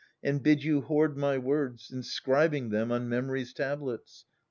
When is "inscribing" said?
1.91-2.69